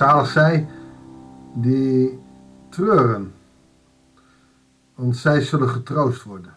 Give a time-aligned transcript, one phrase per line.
[0.00, 0.68] Zalig zij
[1.54, 2.18] die
[2.68, 3.32] treuren,
[4.94, 6.56] want zij zullen getroost worden.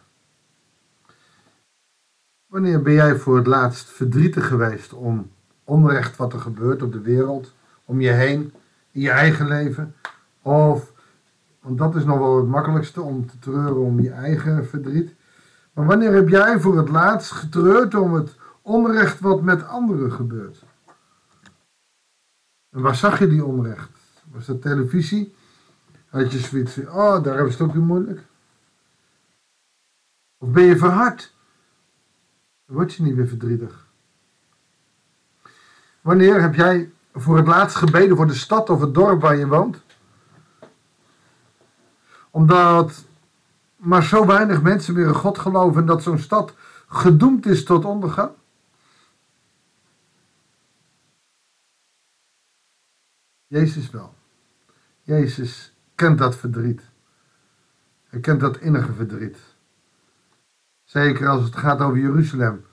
[2.46, 5.32] Wanneer ben jij voor het laatst verdrietig geweest om
[5.64, 7.54] onrecht wat er gebeurt op de wereld,
[7.86, 8.54] om je heen,
[8.92, 9.96] in je eigen leven?
[10.41, 10.91] Of,
[11.62, 15.14] want dat is nog wel het makkelijkste om te treuren om je eigen verdriet.
[15.73, 20.64] Maar wanneer heb jij voor het laatst getreurd om het onrecht wat met anderen gebeurt?
[22.73, 23.89] En waar zag je die onrecht?
[24.32, 25.36] Was dat televisie?
[26.09, 28.21] Had je zoiets oh, daar hebben ze het ook weer moeilijk.
[30.37, 31.33] Of ben je verhard?
[32.66, 33.86] Dan word je niet weer verdrietig.
[36.02, 39.47] Wanneer heb jij voor het laatst gebeden voor de stad of het dorp waar je
[39.47, 39.81] woont?
[42.30, 43.05] Omdat
[43.75, 46.53] maar zo weinig mensen weer in God geloven en dat zo'n stad
[46.88, 48.31] gedoemd is tot ondergang?
[53.53, 54.13] Jezus wel.
[55.01, 56.81] Jezus kent dat verdriet.
[58.03, 59.37] Hij kent dat innige verdriet.
[60.83, 62.65] Zeker als het gaat over Jeruzalem,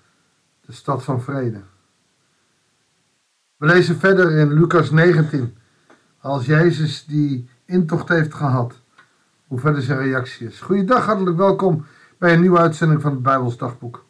[0.61, 1.63] de stad van vrede.
[3.57, 5.57] We lezen verder in Lucas 19,
[6.19, 8.81] als Jezus die intocht heeft gehad,
[9.47, 10.61] hoe verder zijn reactie is.
[10.61, 11.87] Goeiedag, hartelijk welkom
[12.19, 14.05] bij een nieuwe uitzending van het Bijbels Dagboek.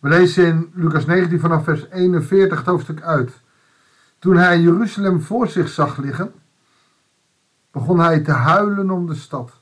[0.00, 3.44] We lezen in Lucas 19 vanaf vers 41 het hoofdstuk uit.
[4.18, 6.34] Toen hij Jeruzalem voor zich zag liggen,
[7.70, 9.52] begon hij te huilen om de stad.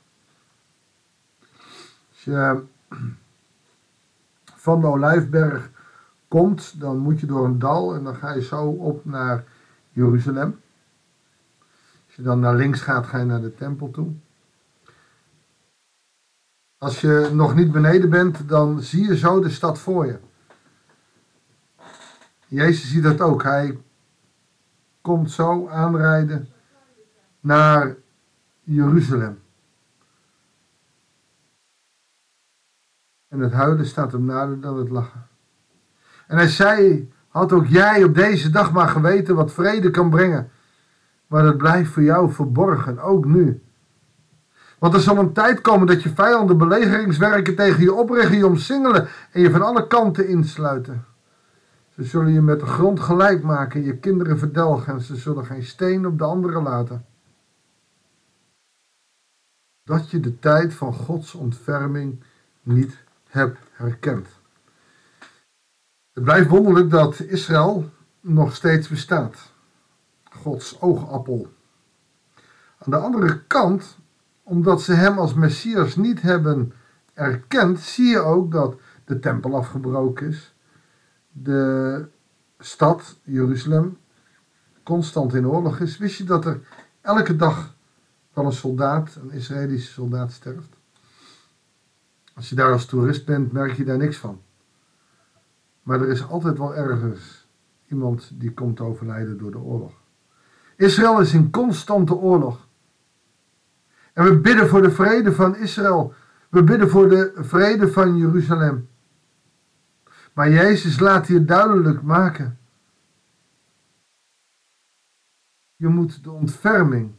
[2.09, 2.63] Als je
[4.55, 5.69] van de Olijfberg
[6.27, 9.43] komt, dan moet je door een dal en dan ga je zo op naar
[9.89, 10.59] Jeruzalem.
[12.05, 14.13] Als je dan naar links gaat, ga je naar de tempel toe.
[16.77, 20.19] Als je nog niet beneden bent, dan zie je zo de stad voor je.
[22.47, 23.43] Jezus ziet dat ook.
[23.43, 23.77] Hij
[25.05, 26.47] komt zo aanrijden
[27.39, 27.95] naar
[28.63, 29.39] Jeruzalem.
[33.27, 35.27] En het huilen staat hem nader dan het lachen.
[36.27, 40.49] En hij zei, had ook jij op deze dag maar geweten wat vrede kan brengen.
[41.27, 43.63] Maar dat blijft voor jou verborgen, ook nu.
[44.79, 49.07] Want er zal een tijd komen dat je vijanden belegeringswerken tegen je oprichten, je omsingelen
[49.31, 51.05] en je van alle kanten insluiten.
[51.95, 55.63] Ze zullen je met de grond gelijk maken, je kinderen verdelgen en ze zullen geen
[55.63, 57.05] steen op de andere laten.
[59.83, 62.23] Dat je de tijd van Gods ontferming
[62.61, 64.27] niet hebt herkend.
[66.13, 67.89] Het blijft wonderlijk dat Israël
[68.21, 69.51] nog steeds bestaat.
[70.23, 71.47] Gods oogappel.
[72.77, 73.97] Aan de andere kant,
[74.43, 76.73] omdat ze hem als Messias niet hebben
[77.13, 80.54] erkend, zie je ook dat de tempel afgebroken is
[81.37, 82.07] de
[82.59, 83.97] stad Jeruzalem
[84.83, 86.61] constant in oorlog is, wist je dat er
[87.01, 87.75] elke dag
[88.33, 90.75] wel een soldaat, een Israëlische soldaat sterft?
[92.33, 94.41] Als je daar als toerist bent, merk je daar niks van.
[95.83, 97.47] Maar er is altijd wel ergens
[97.87, 99.93] iemand die komt overlijden door de oorlog.
[100.75, 102.67] Israël is in constante oorlog.
[104.13, 106.13] En we bidden voor de vrede van Israël.
[106.49, 108.89] We bidden voor de vrede van Jeruzalem.
[110.35, 112.57] Maar Jezus laat hier duidelijk maken.
[115.75, 117.11] Je moet de ontferming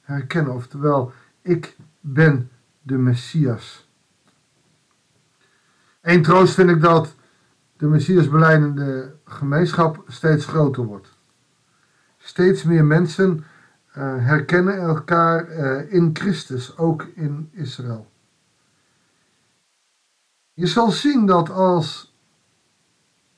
[0.00, 2.50] herkennen, oftewel, ik ben
[2.82, 3.88] de Messias.
[6.00, 7.14] Eén troost vind ik dat
[7.76, 11.16] de Messias beleidende gemeenschap steeds groter wordt.
[12.16, 13.44] Steeds meer mensen uh,
[14.24, 18.10] herkennen elkaar uh, in Christus, ook in Israël.
[20.56, 22.14] Je zal zien dat als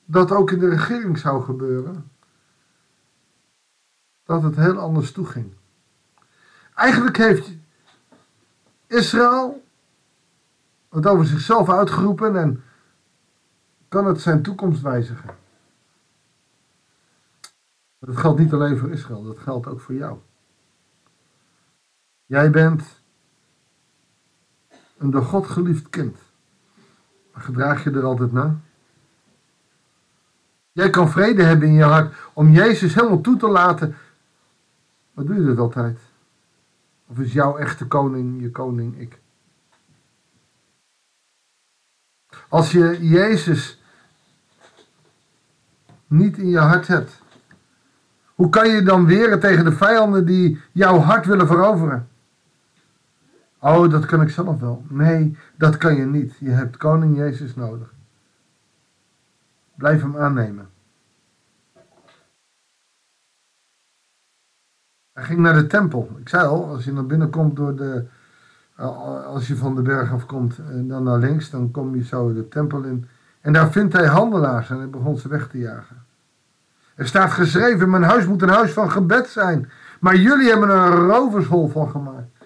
[0.05, 2.11] dat ook in de regering zou gebeuren,
[4.23, 5.53] dat het heel anders toeging.
[6.73, 7.51] Eigenlijk heeft
[8.87, 9.63] Israël
[10.89, 12.63] het over zichzelf uitgeroepen en
[13.87, 15.37] kan het zijn toekomst wijzigen.
[17.99, 20.19] Dat geldt niet alleen voor Israël, dat geldt ook voor jou.
[22.25, 23.01] Jij bent
[24.97, 26.28] een door God geliefd kind.
[27.39, 28.59] Gedraag je er altijd na?
[30.71, 33.95] Jij kan vrede hebben in je hart om Jezus helemaal toe te laten.
[35.13, 35.99] Maar doe je dat altijd?
[37.07, 39.19] Of is jouw echte koning je koning ik?
[42.49, 43.81] Als je Jezus
[46.07, 47.21] niet in je hart hebt,
[48.35, 52.09] hoe kan je dan weren tegen de vijanden die jouw hart willen veroveren?
[53.59, 54.83] Oh, dat kan ik zelf wel.
[54.87, 56.35] Nee, dat kan je niet.
[56.39, 57.93] Je hebt koning Jezus nodig.
[59.75, 60.69] Blijf hem aannemen.
[65.13, 66.09] Hij ging naar de tempel.
[66.19, 68.05] Ik zei al, als je naar binnen komt door de.
[69.25, 72.47] Als je van de berg afkomt en dan naar links, dan kom je zo de
[72.47, 73.07] tempel in.
[73.41, 76.05] En daar vindt hij handelaars en hij begon ze weg te jagen.
[76.95, 79.69] Er staat geschreven: Mijn huis moet een huis van gebed zijn.
[79.99, 82.38] Maar jullie hebben er een rovershol van gemaakt.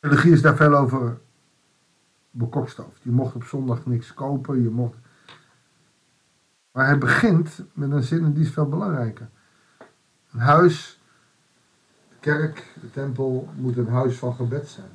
[0.00, 1.20] Religie is daar veel over
[2.30, 3.02] bekokstoofd.
[3.02, 4.96] Je mocht op zondag niks kopen, je mocht.
[6.72, 9.28] Maar hij begint met een zin en die is veel belangrijker.
[10.32, 11.00] Een huis,
[12.08, 14.90] de kerk, de tempel moet een huis van gebed zijn.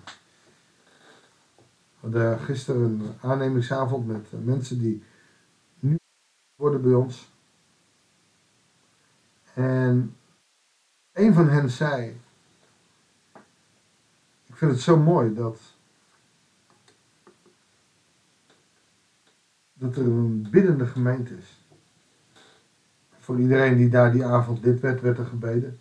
[1.99, 5.03] We hadden gisteren een aannemingsavond met mensen die
[5.79, 5.99] nu
[6.55, 7.31] worden bij ons.
[9.53, 10.15] En
[11.11, 12.21] een van hen zei:
[14.55, 15.59] Ik vind het zo mooi dat.
[19.73, 21.65] dat er een biddende gemeente is.
[23.17, 25.79] Voor iedereen die daar die avond dit werd, werd er gebeden.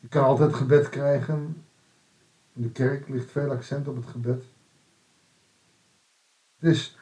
[0.00, 1.64] Je kan altijd gebed krijgen.
[2.52, 4.44] In de kerk ligt veel accent op het gebed.
[6.58, 6.98] Het is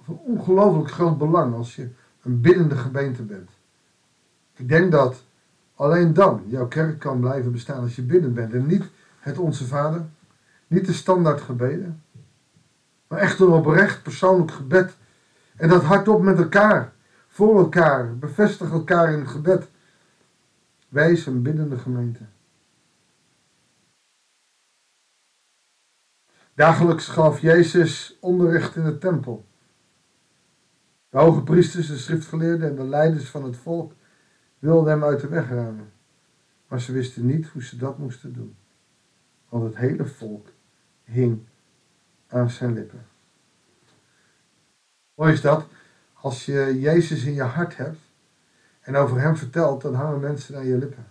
[0.00, 1.90] van ongelooflijk groot belang als je
[2.22, 3.50] een biddende gemeente bent.
[4.56, 5.24] Ik denk dat
[5.82, 8.52] alleen dan jouw kerk kan blijven bestaan als je biddend bent.
[8.52, 8.84] En niet
[9.18, 10.04] het Onze Vader,
[10.66, 12.02] niet de standaard gebeden,
[13.06, 14.96] maar echt een oprecht persoonlijk gebed.
[15.56, 16.92] En dat hardop met elkaar,
[17.28, 19.68] voor elkaar, bevestig elkaar in het gebed.
[20.88, 22.24] Wees een biddende gemeente.
[26.54, 29.44] Dagelijks gaf Jezus onderricht in de tempel.
[31.08, 33.92] De hoge priesters, de schriftgeleerden en de leiders van het volk
[34.62, 35.92] wilden hem uit de weg ruimen.
[36.68, 38.56] Maar ze wisten niet hoe ze dat moesten doen.
[39.48, 40.48] Want het hele volk
[41.04, 41.46] hing
[42.26, 43.06] aan zijn lippen.
[45.14, 45.66] Mooi is dat,
[46.12, 47.98] als je Jezus in je hart hebt
[48.80, 51.06] en over hem vertelt, dan hangen mensen aan je lippen.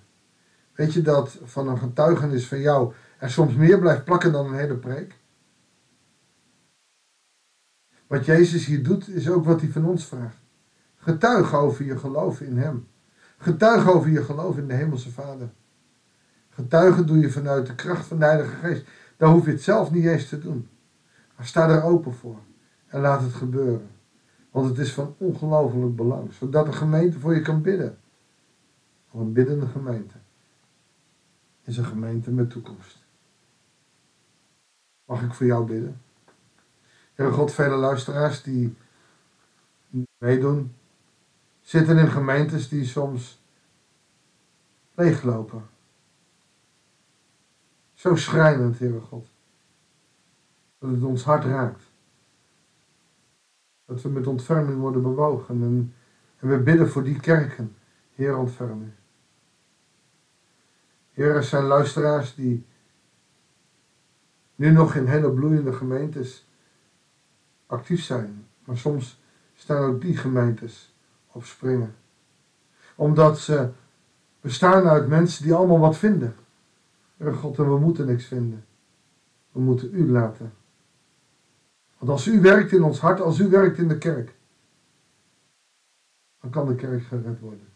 [0.74, 4.57] Weet je dat van een getuigenis van jou er soms meer blijft plakken dan een
[4.57, 5.15] hele preek?
[8.07, 10.38] Wat Jezus hier doet, is ook wat hij van ons vraagt.
[10.95, 12.88] Getuig over je geloof in Hem.
[13.42, 15.50] Getuig over je geloof in de Hemelse Vader.
[16.50, 18.86] Getuigen doe je vanuit de kracht van de Heilige Geest.
[19.18, 20.70] Daar hoef je het zelf niet eens te doen.
[21.36, 22.40] Maar sta er open voor
[22.88, 23.90] en laat het gebeuren.
[24.52, 27.98] Want het is van ongelooflijk belang, zodat de gemeente voor je kan bidden.
[29.14, 30.16] Een biddende gemeente
[31.64, 32.98] is een gemeente met toekomst.
[35.06, 36.02] Mag ik voor jou bidden?
[37.14, 38.76] Heer God, vele luisteraars die
[40.18, 40.76] meedoen,
[41.62, 43.42] zitten in gemeentes die soms
[44.94, 45.69] leeglopen.
[47.94, 49.28] Zo schrijnend, Heere God.
[50.80, 51.84] Dat het ons hart raakt.
[53.86, 55.62] Dat we met ontferming worden bewogen.
[55.62, 55.94] En,
[56.38, 57.75] en we bidden voor die kerken.
[58.16, 58.94] Heer, ontferm u.
[61.44, 62.66] Zijn luisteraars die
[64.56, 66.48] nu nog in hele bloeiende gemeentes
[67.66, 68.48] actief zijn.
[68.66, 69.22] Maar soms
[69.54, 70.91] staan ook die gemeentes
[71.31, 71.95] op springen.
[72.95, 73.69] Omdat ze
[74.42, 76.36] bestaan uit mensen die allemaal wat vinden.
[77.18, 78.66] Heer God, en we moeten niks vinden.
[79.52, 80.54] We moeten u laten.
[81.97, 84.33] Want als u werkt in ons hart, als u werkt in de kerk,
[86.42, 87.68] dan kan de kerk gered worden.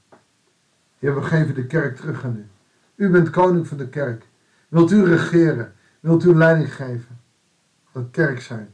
[1.00, 2.48] Heer, we geven de kerk terug aan u.
[2.96, 4.28] U bent koning van de kerk.
[4.68, 5.76] Wilt u regeren?
[6.00, 7.20] Wilt u leiding geven?
[7.92, 8.70] Dat kerk zijn,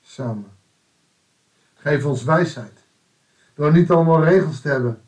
[0.00, 0.50] samen.
[1.74, 2.79] Geef ons wijsheid.
[3.60, 5.02] Door niet allemaal regels te hebben,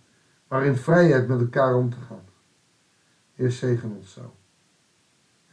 [0.48, 2.24] maar in vrijheid met elkaar om te gaan.
[3.34, 4.34] Heer, zegen ons zo.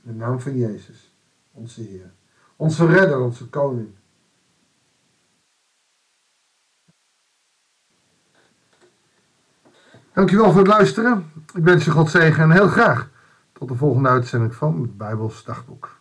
[0.04, 1.14] In de naam van Jezus,
[1.52, 2.12] onze Heer.
[2.56, 3.90] Onze redder, onze koning.
[10.14, 11.32] Dankjewel voor het luisteren.
[11.54, 13.10] Ik wens je God zegen en heel graag
[13.52, 16.00] tot de volgende uitzending van het Bijbels Dagboek.